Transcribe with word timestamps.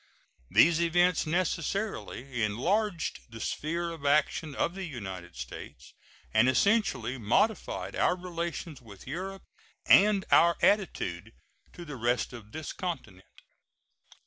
These 0.49 0.81
events 0.81 1.27
necessarily 1.27 2.41
enlarged 2.41 3.19
the 3.29 3.39
sphere 3.39 3.91
of 3.91 4.03
action 4.03 4.55
of 4.55 4.73
the 4.73 4.85
United 4.85 5.35
States, 5.35 5.93
and 6.33 6.49
essentially 6.49 7.19
modified 7.19 7.95
our 7.95 8.15
relations 8.17 8.81
with 8.81 9.05
Europe 9.05 9.43
and 9.85 10.25
our 10.31 10.57
attitude 10.63 11.33
to 11.73 11.85
the 11.85 11.97
rest 11.97 12.33
of 12.33 12.51
this 12.51 12.73
continent. 12.73 13.25